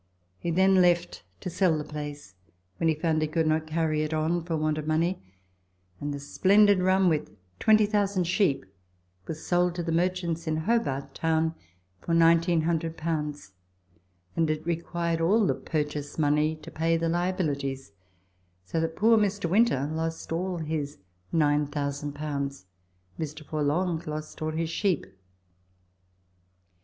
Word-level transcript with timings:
He 0.39 0.49
then 0.49 0.81
left, 0.81 1.21
to 1.41 1.49
sell 1.51 1.77
the 1.77 1.83
place, 1.83 2.33
when 2.77 2.89
he 2.89 2.95
found 2.95 3.21
he 3.21 3.27
could 3.27 3.45
not 3.45 3.67
carry 3.67 4.01
it 4.01 4.15
on 4.15 4.43
for 4.43 4.57
want 4.57 4.79
of 4.79 4.87
money, 4.87 5.21
and 5.99 6.11
the 6.11 6.19
splendid 6.19 6.79
run 6.79 7.07
with 7.07 7.29
20,000 7.59 8.23
sheep 8.23 8.65
was 9.27 9.45
sold 9.45 9.75
to 9.75 9.83
the 9.83 9.91
merchants 9.91 10.47
in 10.47 10.57
Hobart 10.57 11.13
Town 11.13 11.53
for 11.99 12.15
1,900, 12.15 12.99
and 14.35 14.49
it 14.49 14.65
required 14.65 15.21
all 15.21 15.45
the 15.45 15.53
purchase 15.53 16.17
money 16.17 16.55
to 16.55 16.71
pay 16.71 16.97
the 16.97 17.07
liabilities, 17.07 17.91
so 18.65 18.79
that 18.79 18.95
poor 18.95 19.19
Mr. 19.19 19.47
Winter 19.47 19.87
lost 19.93 20.31
all 20.31 20.57
his 20.57 20.97
9,000. 21.31 22.13
Mr. 22.15 23.45
Forlonge 23.45 24.07
lost 24.07 24.41
all 24.41 24.49
his 24.53 24.71
sheep. 24.71 25.05